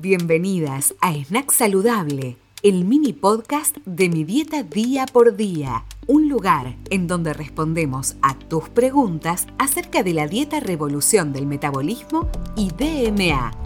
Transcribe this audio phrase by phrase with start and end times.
[0.00, 5.86] Bienvenidas a Snack Saludable, el mini podcast de mi dieta día por día.
[6.06, 12.28] Un lugar en donde respondemos a tus preguntas acerca de la dieta revolución del metabolismo
[12.56, 13.65] y DMA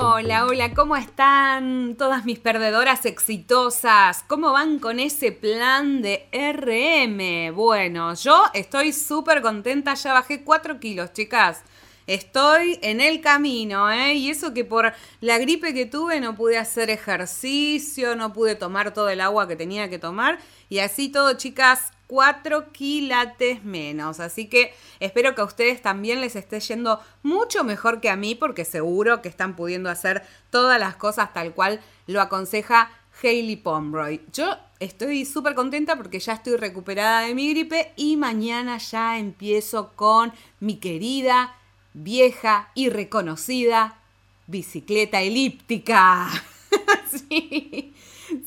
[0.00, 4.22] Hola, hola, ¿cómo están todas mis perdedoras exitosas?
[4.28, 7.52] ¿Cómo van con ese plan de RM?
[7.52, 11.64] Bueno, yo estoy súper contenta, ya bajé 4 kilos, chicas.
[12.06, 14.14] Estoy en el camino, ¿eh?
[14.14, 18.94] Y eso que por la gripe que tuve no pude hacer ejercicio, no pude tomar
[18.94, 20.38] todo el agua que tenía que tomar.
[20.68, 24.18] Y así todo, chicas, 4 quilates menos.
[24.18, 28.34] Así que espero que a ustedes también les esté yendo mucho mejor que a mí,
[28.34, 32.90] porque seguro que están pudiendo hacer todas las cosas tal cual lo aconseja
[33.22, 34.22] Hailey Pomeroy.
[34.32, 39.92] Yo estoy súper contenta porque ya estoy recuperada de mi gripe y mañana ya empiezo
[39.94, 41.54] con mi querida,
[41.94, 43.98] vieja y reconocida
[44.46, 46.28] bicicleta elíptica.
[47.28, 47.94] sí,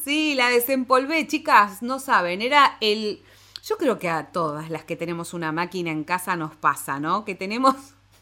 [0.03, 3.21] sí, la desempolvé, chicas, no saben, era el
[3.63, 7.25] yo creo que a todas las que tenemos una máquina en casa nos pasa, ¿no?
[7.25, 7.75] Que tenemos...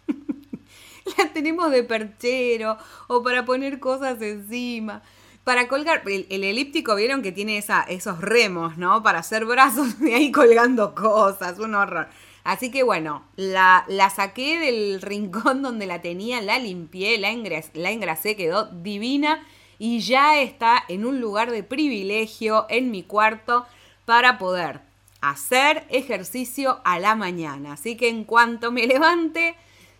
[1.17, 5.01] la tenemos de perchero o para poner cosas encima.
[5.43, 9.01] Para colgar, el, elíptico vieron que tiene esa, esos remos, ¿no?
[9.01, 12.09] Para hacer brazos de ahí colgando cosas, un horror.
[12.43, 17.29] Así que bueno, la, la, saqué del rincón donde la tenía, la limpié, la,
[17.73, 19.45] la engrasé, quedó divina
[19.77, 23.65] y ya está en un lugar de privilegio en mi cuarto
[24.05, 24.88] para poder
[25.21, 27.73] hacer ejercicio a la mañana.
[27.73, 29.55] Así que en cuanto me levante,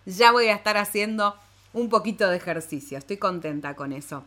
[0.05, 1.35] ya voy a estar haciendo
[1.73, 2.97] un poquito de ejercicio.
[2.97, 4.23] Estoy contenta con eso.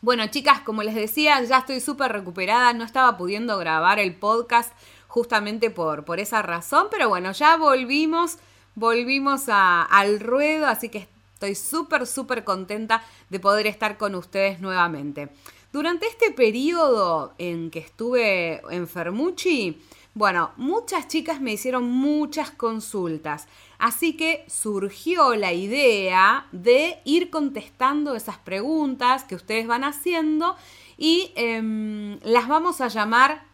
[0.00, 2.72] Bueno, chicas, como les decía, ya estoy súper recuperada.
[2.72, 4.72] No estaba pudiendo grabar el podcast
[5.08, 6.88] justamente por, por esa razón.
[6.90, 8.38] Pero bueno, ya volvimos,
[8.74, 10.66] volvimos al ruedo.
[10.66, 15.30] Así que estoy súper, súper contenta de poder estar con ustedes nuevamente.
[15.72, 19.82] Durante este periodo en que estuve enfermuchi,
[20.18, 23.46] bueno, muchas chicas me hicieron muchas consultas,
[23.78, 30.56] así que surgió la idea de ir contestando esas preguntas que ustedes van haciendo
[30.96, 33.44] y em, las vamos a llamar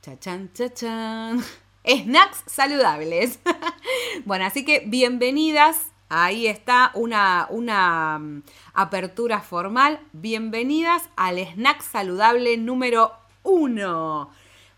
[0.00, 1.44] chachan, chachan,
[1.86, 3.38] snacks saludables.
[4.24, 5.92] bueno, así que bienvenidas.
[6.08, 8.42] Ahí está una, una mm,
[8.72, 10.00] apertura formal.
[10.14, 13.12] Bienvenidas al snack saludable número
[13.42, 14.30] uno.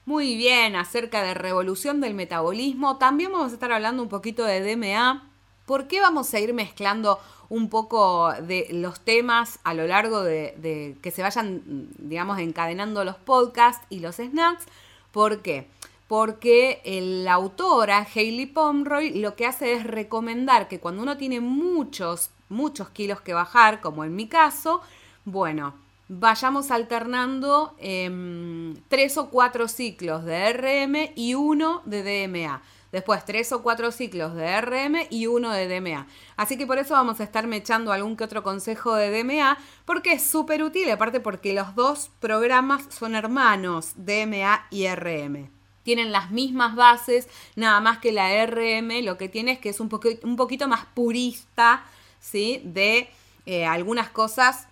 [0.07, 2.97] Muy bien, acerca de revolución del metabolismo.
[2.97, 5.29] También vamos a estar hablando un poquito de DMA.
[5.67, 10.97] ¿Por qué vamos a ir mezclando un poco de los temas a lo largo de,
[11.03, 11.63] que se vayan,
[11.99, 14.65] digamos, encadenando los podcasts y los snacks?
[15.13, 15.69] ¿Por qué?
[16.09, 16.81] Porque
[17.23, 22.89] la autora, Hailey Pomeroy, lo que hace es recomendar que cuando uno tiene muchos, muchos
[22.89, 24.81] kilos que bajar, como en mi caso,
[25.25, 25.75] bueno,
[26.13, 32.63] vayamos alternando em, tres o cuatro ciclos de RM y uno de DMA.
[32.91, 36.09] Después tres o cuatro ciclos de RM y uno de DMA.
[36.37, 40.15] Así que por eso vamos a estar echando algún que otro consejo de DMA, porque
[40.15, 45.49] es súper útil, aparte porque los dos programas son hermanos, DMA y RM.
[45.85, 49.79] Tienen las mismas bases, nada más que la RM lo que tiene es que es
[49.79, 49.89] un,
[50.25, 51.85] un poquito más purista,
[52.19, 52.61] ¿sí?
[52.65, 53.09] De
[53.47, 54.67] eh, algunas cosas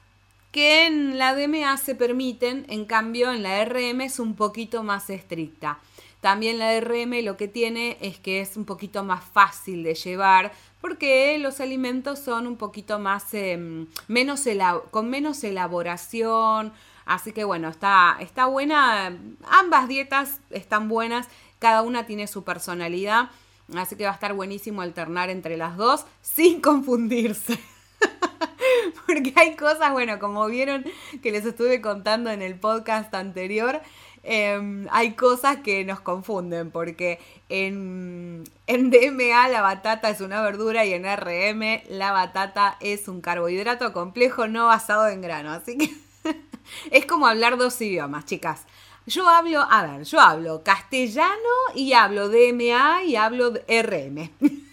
[0.50, 5.10] que en la DMA se permiten, en cambio en la RM es un poquito más
[5.10, 5.78] estricta.
[6.20, 10.52] También la RM lo que tiene es que es un poquito más fácil de llevar
[10.80, 14.44] porque los alimentos son un poquito más, em, menos
[14.90, 16.72] con menos elaboración.
[17.04, 19.16] Así que bueno, está, está buena.
[19.48, 21.28] Ambas dietas están buenas.
[21.58, 23.30] Cada una tiene su personalidad.
[23.76, 27.58] Así que va a estar buenísimo alternar entre las dos sin confundirse.
[29.06, 30.84] porque hay cosas, bueno, como vieron
[31.22, 33.80] que les estuve contando en el podcast anterior,
[34.22, 40.84] em, hay cosas que nos confunden, porque en, en DMA la batata es una verdura
[40.84, 45.50] y en RM la batata es un carbohidrato complejo no basado en grano.
[45.52, 45.90] Así que
[46.90, 48.66] es como hablar dos idiomas, chicas.
[49.06, 51.32] Yo hablo, a ver, yo hablo castellano
[51.74, 54.30] y hablo DMA y hablo RM.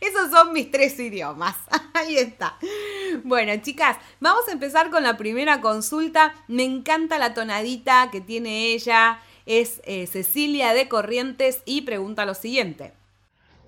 [0.00, 1.56] Esos son mis tres idiomas.
[1.94, 2.56] Ahí está.
[3.24, 6.34] Bueno, chicas, vamos a empezar con la primera consulta.
[6.48, 9.18] Me encanta la tonadita que tiene ella.
[9.46, 12.92] Es eh, Cecilia de Corrientes y pregunta lo siguiente.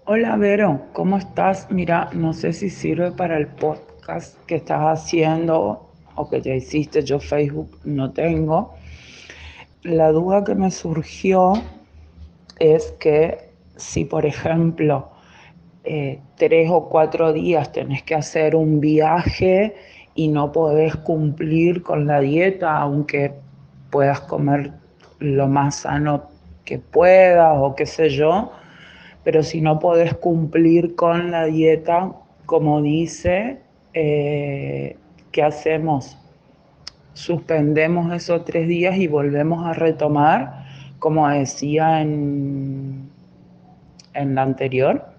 [0.05, 1.71] Hola Vero, ¿cómo estás?
[1.71, 7.03] Mira, no sé si sirve para el podcast que estás haciendo o que ya hiciste.
[7.05, 8.75] Yo Facebook no tengo.
[9.83, 11.53] La duda que me surgió
[12.59, 15.11] es que si, por ejemplo,
[15.91, 19.75] eh, tres o cuatro días tenés que hacer un viaje
[20.15, 23.33] y no podés cumplir con la dieta, aunque
[23.89, 24.73] puedas comer
[25.19, 26.25] lo más sano
[26.67, 28.53] que puedas o qué sé yo,
[29.25, 32.13] pero si no podés cumplir con la dieta,
[32.45, 33.61] como dice,
[33.95, 34.95] eh,
[35.33, 36.19] ¿qué hacemos?
[37.15, 40.67] Suspendemos esos tres días y volvemos a retomar,
[40.99, 43.09] como decía en,
[44.13, 45.18] en la anterior.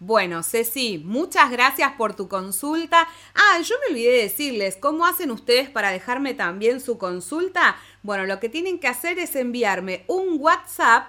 [0.00, 3.08] Bueno, Ceci, muchas gracias por tu consulta.
[3.34, 7.76] Ah, yo me olvidé de decirles, ¿cómo hacen ustedes para dejarme también su consulta?
[8.04, 11.08] Bueno, lo que tienen que hacer es enviarme un WhatsApp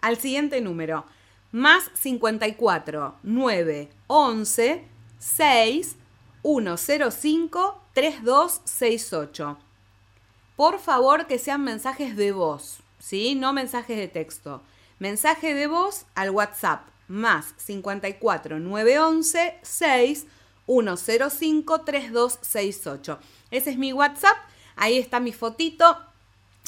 [0.00, 1.04] al siguiente número,
[1.52, 4.84] más 54 9 11
[5.18, 5.96] 6
[6.42, 9.58] 105 3268.
[10.56, 13.36] Por favor, que sean mensajes de voz, ¿sí?
[13.36, 14.62] No mensajes de texto.
[14.98, 20.26] Mensaje de voz al WhatsApp más 54 911 6
[20.66, 23.18] 105 3268.
[23.50, 24.36] Ese es mi WhatsApp.
[24.76, 25.98] Ahí está mi fotito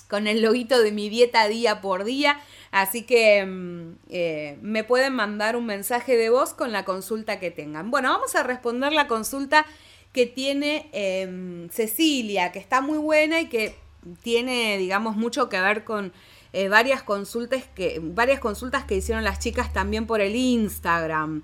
[0.08, 2.40] con el loguito de mi dieta día por día.
[2.70, 7.50] Así que mm, eh, me pueden mandar un mensaje de voz con la consulta que
[7.50, 7.90] tengan.
[7.90, 9.66] Bueno, vamos a responder la consulta
[10.12, 13.74] que tiene em, Cecilia, que está muy buena y que
[14.22, 16.12] tiene, digamos, mucho que ver con
[16.58, 21.42] eh, varias, consultas que, varias consultas que hicieron las chicas también por el Instagram.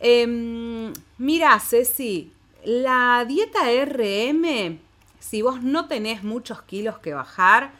[0.00, 2.32] Em, mira, Ceci,
[2.64, 4.80] la dieta RM,
[5.20, 7.70] si vos no tenés muchos kilos que bajar,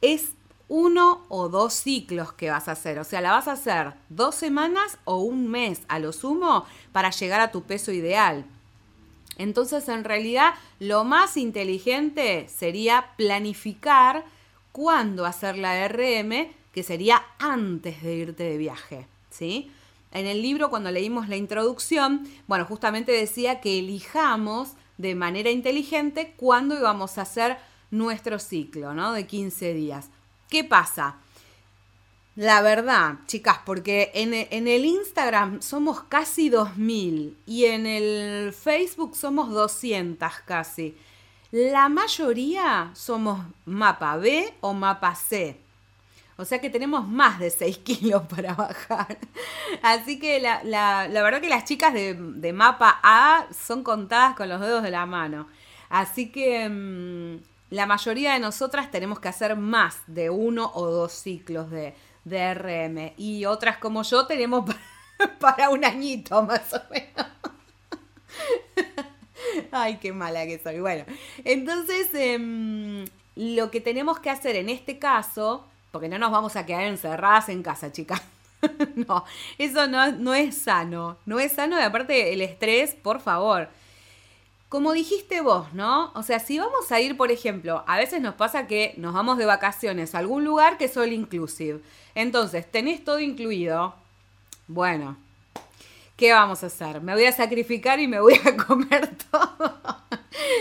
[0.00, 0.30] es
[0.68, 2.98] uno o dos ciclos que vas a hacer.
[2.98, 7.10] O sea, la vas a hacer dos semanas o un mes a lo sumo para
[7.10, 8.46] llegar a tu peso ideal.
[9.36, 14.24] Entonces, en realidad, lo más inteligente sería planificar
[14.78, 19.72] cuándo hacer la RM, que sería antes de irte de viaje, ¿sí?
[20.12, 26.32] En el libro, cuando leímos la introducción, bueno, justamente decía que elijamos de manera inteligente
[26.36, 27.58] cuándo íbamos a hacer
[27.90, 29.12] nuestro ciclo, ¿no?
[29.12, 30.10] De 15 días.
[30.48, 31.16] ¿Qué pasa?
[32.36, 39.16] La verdad, chicas, porque en, en, el Instagram somos casi 2.000 y en el Facebook
[39.16, 40.96] somos 200 casi.
[41.50, 45.58] La mayoría somos mapa B o mapa C.
[46.36, 49.18] O sea que tenemos más de 6 kilos para bajar.
[49.82, 54.60] Así que la, verdad que las chicas de, de, mapa A son contadas con los
[54.60, 55.48] dedos de la mano.
[55.88, 57.38] Así que mm,
[57.70, 63.14] la mayoría de nosotras tenemos que hacer más de uno o dos ciclos de, RM.
[63.16, 64.70] Y otras como yo tenemos
[65.40, 67.26] para, un añito más o menos.
[69.72, 70.80] Ay, qué mala que soy.
[70.80, 71.04] Bueno,
[71.44, 73.04] entonces em,
[73.36, 77.48] lo que tenemos que hacer en este caso, porque no nos vamos a quedar encerradas
[77.48, 78.22] en casa, chicas.
[79.08, 79.24] no,
[79.58, 81.16] eso no, no es sano.
[81.26, 83.68] No es sano y aparte el estrés, por favor
[84.68, 86.12] como dijiste vos, ¿no?
[86.14, 89.38] O sea, si vamos a ir, por ejemplo, a veces nos pasa que nos vamos
[89.38, 91.80] de vacaciones a algún lugar que es all inclusive.
[92.14, 93.94] Entonces, tenés todo incluido.
[94.66, 95.16] Bueno,
[96.18, 97.00] ¿qué vamos a hacer?
[97.00, 99.78] Me voy a sacrificar y me voy a comer todo.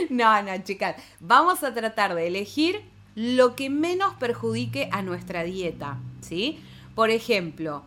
[0.09, 0.95] no, no, chicas.
[1.19, 2.81] Vamos a tratar de elegir
[3.15, 6.63] lo que menos perjudique a nuestra dieta, ¿sí?
[6.95, 7.83] Por ejemplo,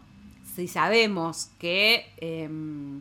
[0.55, 2.13] si sabemos que...
[2.19, 3.01] Em,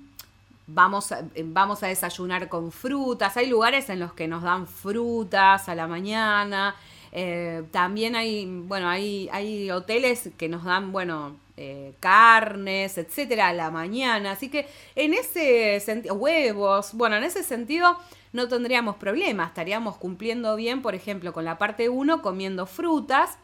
[0.72, 1.12] vamos
[1.46, 3.36] vamos a desayunar con frutas.
[3.38, 6.76] Hay lugares en los que nos dan frutas a la mañana.
[7.12, 13.54] Eh, también hay, bueno, hay, hay hoteles que nos dan, bueno, eh, carnes, etcétera, a
[13.54, 14.32] la mañana.
[14.32, 17.98] Así que en ese sentido, huevos, bueno, en ese sentido
[18.32, 19.50] no tendríamos problemas.
[19.50, 23.38] Estaríamos cumpliendo bien, por ejemplo, con la parte 1, comiendo frutas.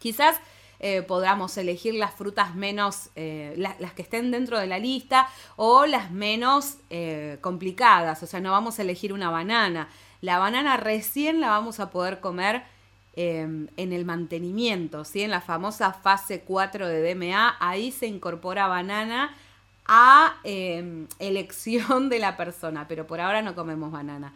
[0.00, 0.36] Quizás
[0.80, 5.86] eh, podamos elegir las frutas menos, eh, las que estén dentro de la lista o
[5.86, 6.78] las menos
[7.40, 8.20] complicadas.
[8.24, 9.88] O sea, no vamos a elegir una banana.
[10.22, 12.64] La banana recién la vamos a poder comer
[13.14, 15.22] em, en el mantenimiento, ¿sí?
[15.22, 17.56] en la famosa fase 4 de DMA.
[17.60, 19.34] Ahí se incorpora banana
[19.86, 24.34] a em, elección de la persona, pero por ahora no comemos banana.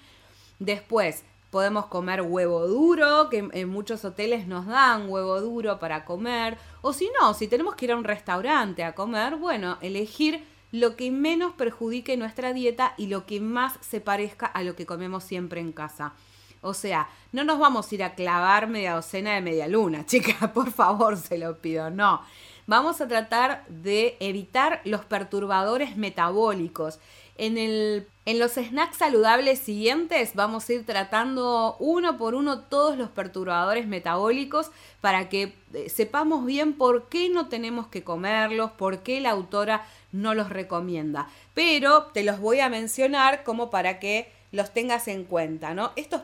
[0.59, 6.57] Después, Podemos comer huevo duro, que en muchos hoteles nos dan huevo duro para comer.
[6.81, 10.97] O si no, si tenemos que ir a un restaurante a comer, bueno, elegir lo
[10.97, 15.25] que menos perjudique nuestra dieta y lo que más se parezca a lo que comemos
[15.25, 16.15] siempre en casa.
[16.63, 20.53] O sea, no nos vamos a ir a clavar media docena de media luna, chica,
[20.53, 22.23] por favor, se lo pido, no.
[22.67, 27.01] Vamos a tratar de evitar los perturbadores metabólicos.
[27.37, 32.97] En, el, en los snacks saludables siguientes vamos a ir tratando uno por uno todos
[32.97, 39.03] los perturbadores metabólicos para que eh, sepamos bien por qué no tenemos que comerlos, por
[39.03, 41.29] qué la autora no los recomienda.
[41.55, 45.93] Pero te los voy a mencionar como para que los tengas en cuenta, ¿no?
[45.97, 46.23] Estos,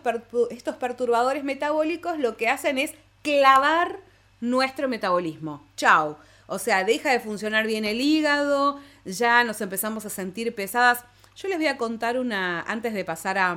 [0.50, 2.92] estos perturbadores metabólicos lo que hacen es
[3.22, 3.98] clavar
[4.40, 5.66] nuestro metabolismo.
[5.76, 6.18] Chao.
[6.46, 11.04] O sea, deja de funcionar bien el hígado, ya nos empezamos a sentir pesadas.
[11.36, 13.56] Yo les voy a contar una, antes de pasar a,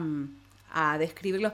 [0.73, 1.53] a describir los,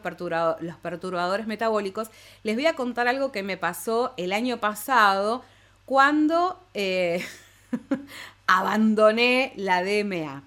[0.62, 2.10] los perturbadores metabólicos,
[2.44, 5.44] les voy a contar algo que me pasó el año pasado
[5.86, 7.26] cuando eh,
[8.48, 10.44] abandoné la DMA.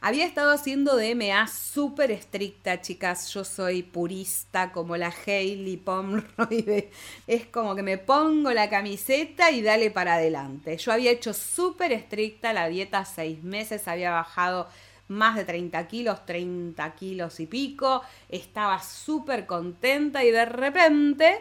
[0.00, 3.32] Había estado haciendo DMA súper estricta, chicas.
[3.34, 6.88] Yo soy purista como la Hailey Pomroy.
[7.26, 10.76] Es como que me pongo la camiseta y dale para adelante.
[10.76, 14.68] Yo había hecho súper estricta la dieta seis meses, había bajado
[15.08, 18.02] más de 30 kilos, 30 kilos y pico.
[18.28, 21.40] Estaba súper contenta y de repente,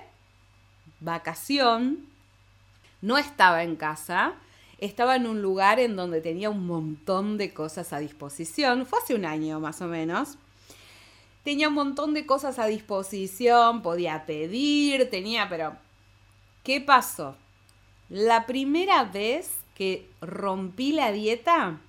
[1.00, 2.08] vacación,
[3.02, 4.34] no estaba en casa
[4.80, 8.86] estaba en un lugar en donde tenía un montón de cosas a disposición.
[8.86, 10.38] Fue hace un año más o menos.
[11.44, 15.78] Tenía un montón de cosas a disposición, podía pedir, tenía, pero
[16.64, 17.36] ¿qué pasó?
[18.10, 21.80] La primera vez que rompí la dieta,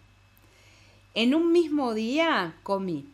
[1.14, 3.06] en un mismo día comí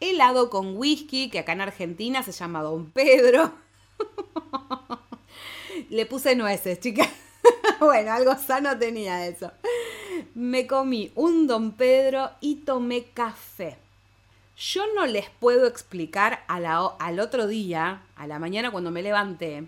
[0.00, 3.52] helado con whisky, que acá en Argentina se llama Don Pedro.
[5.90, 7.08] Le puse nueces, chicas.
[7.86, 9.50] bueno, algo sano tenía eso.
[10.34, 13.78] Me comí un Don Pedro y tomé café.
[14.56, 19.66] Yo no les puedo explicar al otro día, a la mañana cuando me levanté,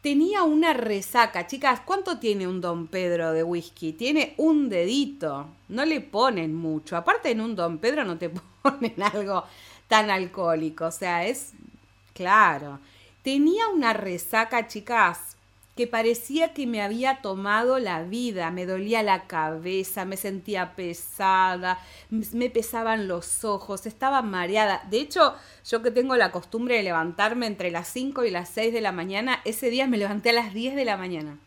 [0.00, 1.46] tenía una resaca.
[1.46, 3.92] Chicas, ¿cuánto tiene un Don Pedro de whisky?
[3.92, 5.48] Tiene un dedito.
[5.68, 6.96] No le ponen mucho.
[6.96, 8.30] Aparte en un Don Pedro no te
[8.62, 9.44] ponen algo
[9.88, 10.86] tan alcohólico.
[10.86, 11.52] O sea, es
[12.14, 12.80] claro.
[13.22, 15.36] Tenía una resaca, chicas,
[15.80, 21.78] que parecía que me había tomado la vida, me dolía la cabeza, me sentía pesada,
[22.10, 24.86] me pesaban los ojos, estaba mareada.
[24.90, 25.34] De hecho,
[25.66, 28.92] yo que tengo la costumbre de levantarme entre las 5 y las 6 de la
[28.92, 31.38] mañana, ese día me levanté a las 10 de la mañana.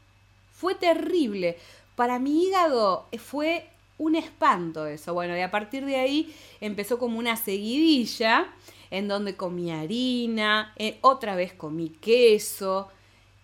[0.52, 1.56] Fue terrible.
[1.96, 3.68] Para mi hígado fue
[4.00, 5.14] un espanto eso.
[5.14, 8.48] Bueno, y a partir de ahí empezó como una seguidilla
[8.90, 12.90] en donde comí harina, eh, otra vez comí queso.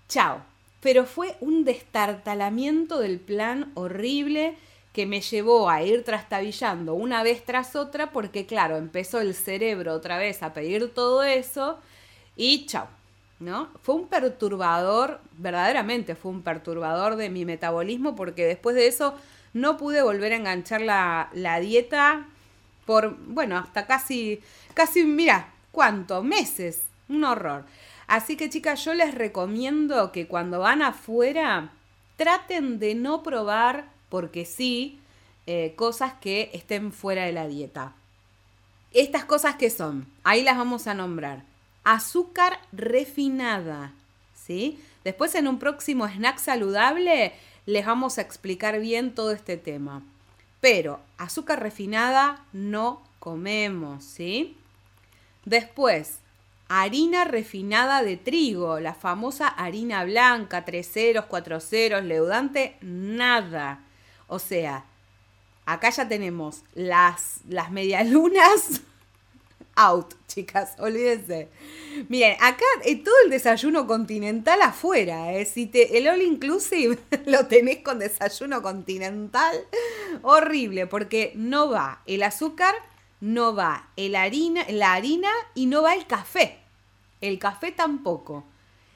[0.07, 0.48] Chao,
[0.81, 4.55] pero fue un destartalamiento del plan horrible
[4.93, 9.93] que me llevó a ir trastabillando una vez tras otra porque claro, empezó el cerebro
[9.93, 11.79] otra vez a pedir todo eso
[12.35, 12.87] y chao,
[13.39, 13.69] ¿no?
[13.81, 19.15] Fue un perturbador, verdaderamente fue un perturbador de mi metabolismo porque después de eso
[19.53, 22.27] no pude volver a enganchar la, la dieta
[22.85, 24.41] por, bueno, hasta casi,
[24.73, 26.23] casi, mira, ¿cuánto?
[26.23, 27.65] Meses, un horror.
[28.09, 31.73] Así que chicas, yo les recomiendo que cuando van afuera
[32.17, 34.99] traten de no probar, porque sí,
[35.45, 37.93] eh, cosas que estén fuera de la dieta.
[38.93, 41.43] Estas cosas que son, ahí las vamos a nombrar.
[41.83, 43.93] Azúcar refinada,
[44.33, 44.83] ¿sí?
[45.03, 47.33] Después en un próximo snack saludable
[47.67, 50.01] les vamos a explicar bien todo este tema.
[50.61, 54.57] Pero azúcar refinada no comemos, ¿sí?
[55.45, 56.17] Después,
[56.69, 63.83] harina refinada de trigo, la famosa harina blanca, tres ceros, cuatro ceros, leudante, nada.
[64.27, 64.85] O sea,
[65.65, 68.81] acá ya tenemos las, las medialunas
[69.75, 71.49] out, chicas, olvídense.
[72.07, 75.45] Miren, acá eh, todo el desayuno continental afuera, ¿eh?
[75.45, 79.57] Si te, el all inclusive lo tenés con desayuno continental,
[80.21, 82.75] horrible, porque no va el azúcar
[83.21, 86.59] no va el harina, la harina y no va el café.
[87.21, 88.45] El café tampoco.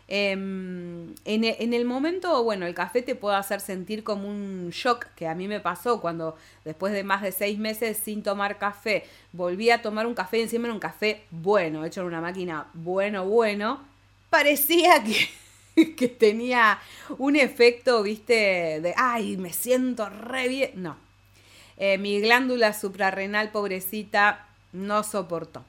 [0.07, 4.69] Em, en, e, en, el momento, bueno, el café te puede hacer sentir como un
[4.69, 8.57] shock que a mí me pasó cuando después de más de seis meses sin tomar
[8.57, 12.67] café, volví a tomar un café, encima era un café bueno, hecho en una máquina
[12.73, 13.81] bueno, bueno,
[14.29, 16.79] parecía que, que tenía
[17.17, 20.71] un efecto, viste, de, ay, me siento re bien.
[20.75, 20.97] No,
[21.77, 25.63] eh, mi glándula suprarrenal, pobrecita, no soportó.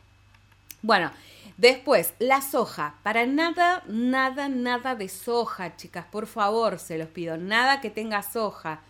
[0.83, 1.11] Bueno,
[1.57, 2.97] después, la soja.
[3.03, 7.37] Para nada, nada, nada de soja, chicas, por favor, se los pido.
[7.37, 8.81] Nada que tenga soja.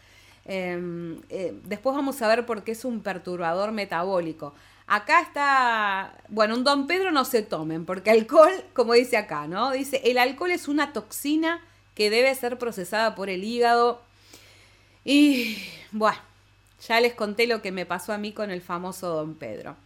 [0.45, 4.55] Em, eh, después vamos a ver por qué es un perturbador metabólico.
[4.87, 9.71] Acá está, bueno, un Don Pedro no se tomen, porque alcohol, como dice acá, ¿no?
[9.71, 11.61] Dice, el alcohol es una toxina
[11.95, 14.03] que debe ser procesada por el hígado.
[15.05, 15.59] Y,
[15.93, 16.19] bueno,
[16.87, 19.77] Ya les conté lo que me pasó a mí con el famoso Don Pedro.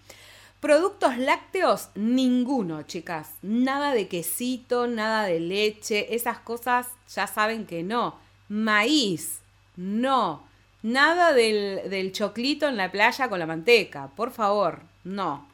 [0.60, 3.30] Productos lácteos, ninguno, chicas.
[3.42, 8.16] Nada de quesito, nada de leche, esas cosas ya saben que no.
[8.48, 9.40] Maíz,
[9.76, 10.48] no.
[10.82, 15.46] Nada del, choclito en la playa con la manteca, por favor, no.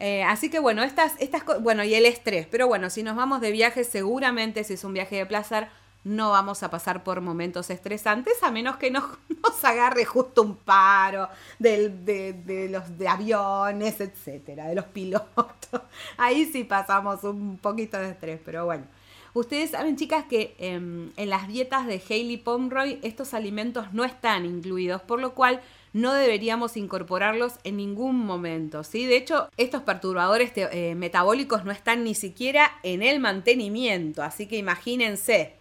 [0.00, 3.40] Eh, así que bueno, estas, estas bueno, y el estrés, pero bueno, si nos vamos
[3.40, 5.68] de viaje, seguramente si es un viaje de placer,
[6.08, 9.04] no vamos a pasar por momentos estresantes a menos que nos,
[9.42, 15.82] nos agarre justo un paro de, los de aviones, etcétera, de los pilotos.
[16.16, 18.84] Ahí sí pasamos un poquito de estrés, pero bueno.
[19.34, 24.46] Ustedes saben, chicas, que em, en las dietas de Hailey Pomeroy estos alimentos no están
[24.46, 25.60] incluidos, por lo cual
[25.92, 29.04] no deberíamos incorporarlos en ningún momento, ¿sí?
[29.04, 34.56] De hecho, estos perturbadores eh, metabólicos no están ni siquiera en el mantenimiento, así que
[34.56, 35.57] imagínense,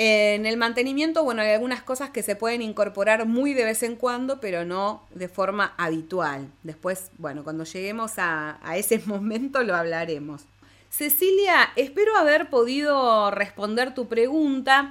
[0.00, 3.96] en el mantenimiento, bueno, hay algunas cosas que se pueden incorporar muy de vez en
[3.96, 6.52] cuando, pero no de forma habitual.
[6.62, 10.42] Después, bueno, cuando lleguemos a, ese momento lo hablaremos.
[10.88, 14.88] Cecilia, espero haber podido responder tu pregunta.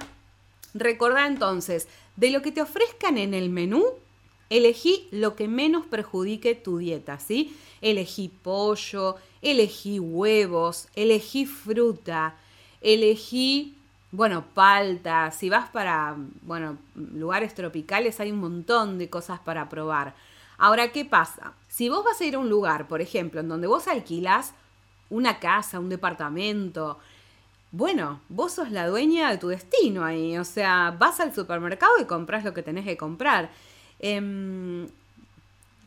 [0.74, 3.86] Recordá entonces, de lo que te ofrezcan en el menú,
[4.50, 7.56] elegí lo que menos perjudique tu dieta, ¿sí?
[7.80, 12.36] Elegí pollo, elegí huevos, elegí fruta,
[12.82, 13.77] elegí
[14.10, 20.14] bueno, palta, si vas para, bueno, lugares tropicales hay un montón de cosas para probar.
[20.56, 21.52] Ahora, ¿qué pasa?
[21.68, 24.54] Si vos vas a ir a un lugar, por ejemplo, en donde vos alquilás
[25.10, 26.98] una casa, un departamento,
[27.70, 32.06] bueno, vos sos la dueña de tu destino ahí, o sea, vas al supermercado y
[32.06, 33.50] compras lo que tenés que comprar.
[33.98, 34.88] Em,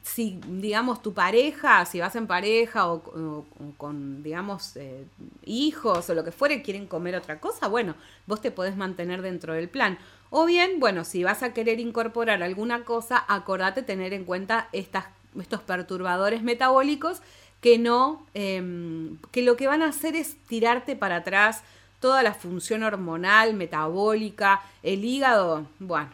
[0.03, 3.45] si, digamos, tu pareja, si vas en pareja o,
[3.77, 5.05] con, digamos, eh,
[5.45, 9.53] hijos o lo que fuere, quieren comer otra cosa, bueno, vos te podés mantener dentro
[9.53, 9.99] del plan.
[10.29, 15.05] O bien, bueno, si vas a querer incorporar alguna cosa, acordate tener en cuenta estas,
[15.39, 17.21] estos perturbadores metabólicos
[17.61, 21.61] que no, em, que lo que van a hacer es tirarte para atrás
[21.99, 26.09] toda la función hormonal, metabólica, el hígado, bueno,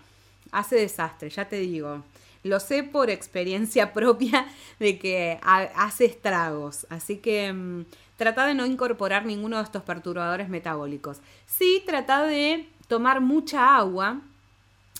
[0.52, 2.04] hace desastre, ya te digo.
[2.48, 4.48] Lo sé por experiencia propia
[4.80, 6.88] de que hace estragos.
[6.90, 7.86] Así que mm,
[8.18, 11.18] trata de no incorporar ninguno de estos perturbadores metabólicos.
[11.46, 14.22] Sí, trata de tomar mucha agua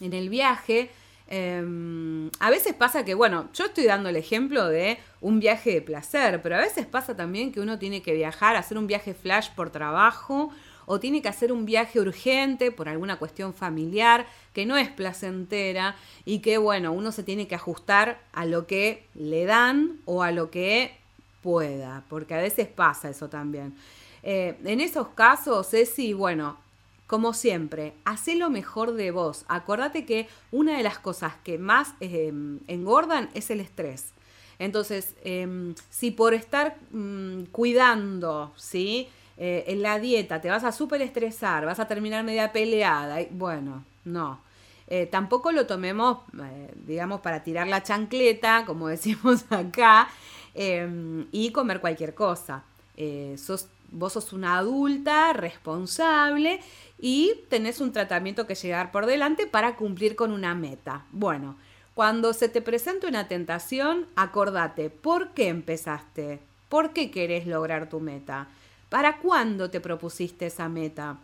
[0.02, 0.90] en el viaje.
[1.30, 5.82] Em, a veces pasa que, bueno, yo estoy dando el ejemplo de un viaje de
[5.82, 9.50] placer, pero a veces pasa también que uno tiene que viajar, hacer un viaje flash
[9.56, 10.52] por trabajo
[10.88, 15.96] o tiene que hacer un viaje urgente por alguna cuestión familiar que no es placentera
[16.26, 20.32] y que, bueno, uno se tiene que ajustar a lo que le dan o a
[20.32, 20.96] lo que
[21.44, 23.76] pueda, porque a veces pasa eso también.
[24.24, 26.58] Eh, en esos casos, Ceci, bueno,
[27.06, 29.44] como siempre, hace lo mejor de vos.
[29.50, 32.34] Acordate que una de las cosas que más eh,
[32.68, 34.14] engordan es el estrés.
[34.58, 39.10] Entonces, em, si por estar mm, cuidando, ¿sí?
[39.38, 43.22] Eh, en la dieta te vas a súper estresar, vas a terminar media peleada.
[43.22, 44.40] Y, bueno, no.
[44.88, 50.10] Eh, tampoco lo tomemos, eh, digamos, para tirar la chancleta, como decimos acá,
[50.54, 52.64] em, y comer cualquier cosa.
[53.90, 56.60] vos sos una adulta responsable
[57.00, 61.06] y tenés un tratamiento que llegar por delante para cumplir con una meta.
[61.12, 61.56] Bueno,
[61.94, 66.40] cuando se te presente una tentación, acordate, ¿por qué empezaste?
[66.70, 68.48] ¿Por qué querés lograr tu meta?
[68.90, 71.18] ¿Para cuándo te propusiste esa meta?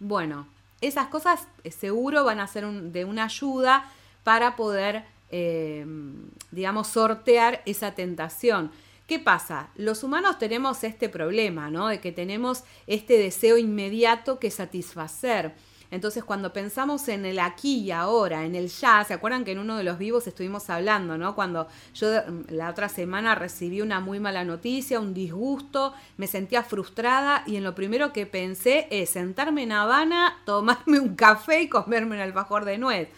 [0.00, 0.48] Bueno,
[0.80, 3.90] esas cosas eh, seguro van a ser de una ayuda
[4.24, 8.70] para poder, em, digamos, sortear esa tentación.
[9.06, 9.70] ¿Qué pasa?
[9.76, 11.86] Los humanos tenemos este problema, ¿no?
[11.88, 15.54] De que tenemos este deseo inmediato que satisfacer.
[15.90, 19.58] Entonces, cuando pensamos en el aquí y ahora, en el ya, ¿se acuerdan que en
[19.58, 21.34] uno de los vivos estuvimos hablando, ¿no?
[21.34, 26.62] Cuando yo mm, la otra semana recibí una muy mala noticia, un disgusto, me sentía
[26.62, 31.68] frustrada y en lo primero que pensé es sentarme en Habana, tomarme un café y
[31.68, 33.08] comerme un alfajor de nuez.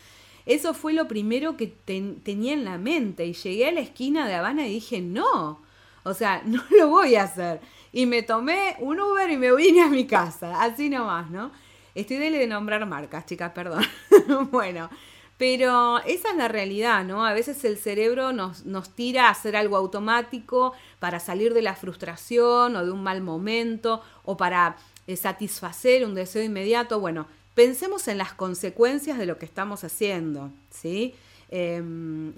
[0.48, 4.35] Eso fue lo primero que tenía en la mente y llegué a la esquina de
[4.35, 5.61] Habana y dije, no,
[6.04, 7.61] o sea, no lo voy a hacer.
[7.92, 11.50] Y me tomé un Uber y me vine a mi casa, así nomás, ¿no?
[11.98, 13.82] Estoy de nombrar marcas, chicas, perdón.
[14.52, 14.88] bueno,
[15.37, 17.26] pero esa es la realidad, ¿no?
[17.26, 21.74] A veces el cerebro nos, nos tira a hacer algo automático para salir de la
[21.74, 24.76] frustración o de un mal momento o para
[25.08, 27.00] eh, satisfacer un deseo inmediato.
[27.00, 31.16] Bueno, pensemos en las consecuencias de lo que estamos haciendo, ¿sí?
[31.50, 32.32] Em,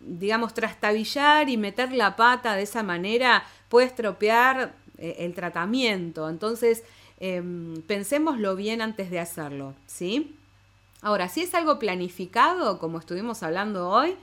[0.00, 6.28] digamos, trastabillar y meter la pata de esa manera puede estropear eh, el tratamiento.
[6.28, 6.82] Entonces,
[7.20, 7.42] eh,
[7.86, 10.36] pensémoslo bien antes de hacerlo, ¿sí?
[11.02, 14.16] Ahora, si es algo planificado, como estuvimos hablando hoy,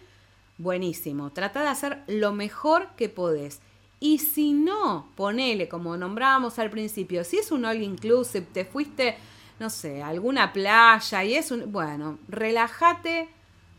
[0.57, 1.31] buenísimo.
[1.31, 3.59] Trata de hacer lo mejor que podés.
[3.99, 9.15] Y si no, ponele, como nombrábamos al principio, si es un all inclusive, te fuiste,
[9.59, 11.71] no sé, a alguna playa y es un.
[11.71, 13.29] Bueno, relájate,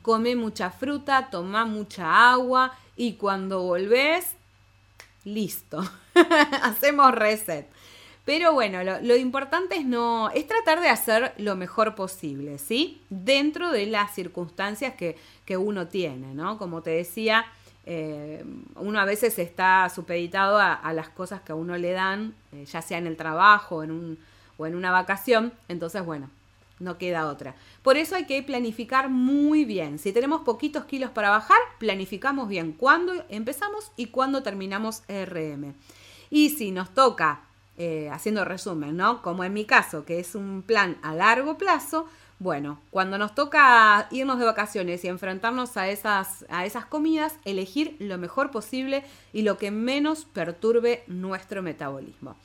[0.00, 4.36] come mucha fruta, toma mucha agua y cuando volvés,
[5.24, 5.82] listo.
[6.62, 7.66] Hacemos reset.
[8.24, 10.30] Pero bueno, lo, importante es no.
[10.30, 13.02] es tratar de hacer lo mejor posible, ¿sí?
[13.10, 15.16] Dentro de las circunstancias que,
[15.56, 16.56] uno tiene, ¿no?
[16.56, 17.44] Como te decía,
[17.84, 18.42] eh,
[18.76, 22.80] uno a veces está supeditado a, las cosas que a uno le dan, eh, ya
[22.80, 24.18] sea en el trabajo en un,
[24.56, 25.52] o en una vacación.
[25.68, 26.30] Entonces, bueno,
[26.78, 27.54] no queda otra.
[27.82, 29.98] Por eso hay que planificar muy bien.
[29.98, 35.74] Si tenemos poquitos kilos para bajar, planificamos bien cuándo empezamos y cuándo terminamos RM.
[36.30, 37.42] Y si nos toca
[37.76, 39.22] eh, haciendo resumen, ¿no?
[39.22, 42.06] Como en mi caso, que es un plan a largo plazo,
[42.38, 47.96] bueno, cuando nos toca irnos de vacaciones y enfrentarnos a esas, a esas comidas, elegir
[48.00, 52.36] lo mejor posible y lo que menos perturbe nuestro metabolismo.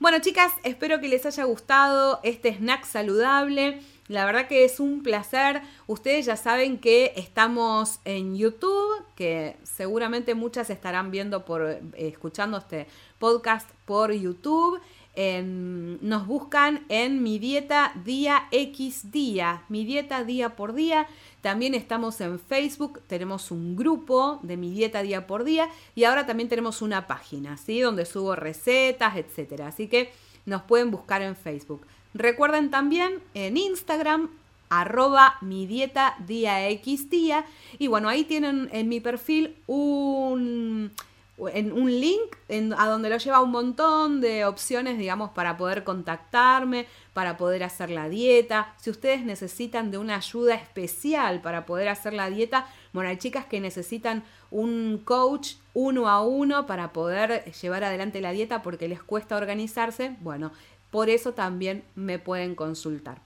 [0.00, 3.80] Bueno, chicas, espero que les haya gustado este snack saludable.
[4.08, 5.62] La verdad que es un placer.
[5.86, 12.58] Ustedes ya saben que estamos en YouTube, que seguramente muchas estarán viendo por eh, escuchando
[12.58, 12.86] este
[13.18, 14.78] podcast por YouTube.
[15.16, 21.06] nos buscan en mi dieta día X día, mi dieta día por día.
[21.40, 26.26] También estamos en Facebook, tenemos un grupo de mi dieta día por día y ahora
[26.26, 27.80] también tenemos una página, ¿sí?
[27.80, 29.68] Donde subo recetas, etcétera.
[29.68, 30.12] Así que
[30.44, 31.86] nos pueden buscar en Facebook.
[32.14, 34.30] Recuerden también en Instagram
[34.70, 37.44] arroba mi dieta día X día
[37.78, 40.90] y bueno ahí tienen en mi perfil un
[41.52, 42.36] en un link
[42.76, 47.90] a donde lo lleva un montón de opciones, digamos, para poder contactarme, para poder hacer
[47.90, 48.72] la dieta.
[48.78, 53.46] Si ustedes necesitan de una ayuda especial para poder hacer la dieta, bueno, hay chicas
[53.46, 54.22] que necesitan
[54.52, 60.14] un coach uno a uno para poder llevar adelante la dieta porque les cuesta organizarse.
[60.20, 60.52] Bueno,
[60.94, 63.20] por eso también me pueden consultar.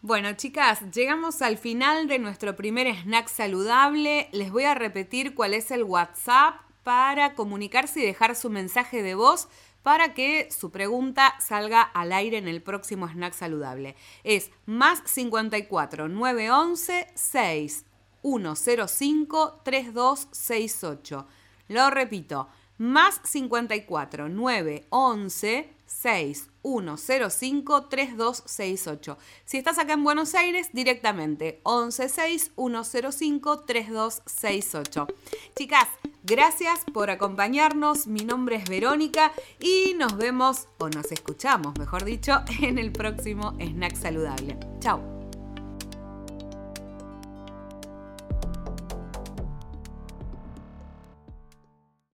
[0.00, 4.30] Bueno, chicas, llegamos al final de nuestro primer snack saludable.
[4.32, 9.14] Les voy a repetir cuál es el WhatsApp para comunicarse y dejar su mensaje de
[9.14, 9.48] voz
[9.82, 13.96] para que su pregunta salga al aire en el próximo snack saludable.
[14.22, 17.84] Es más 54 911 6
[18.22, 21.26] 105 3268.
[21.68, 29.18] Lo repito, más 54 911 6 105 3268.
[29.44, 35.06] Si estás acá en Buenos Aires, directamente 116 105 3268.
[35.54, 35.88] Chicas,
[36.24, 38.06] gracias por acompañarnos.
[38.06, 43.54] Mi nombre es Verónica y nos vemos o nos escuchamos, mejor dicho, en el próximo
[43.60, 44.58] Snack Saludable.
[44.80, 45.13] Chao.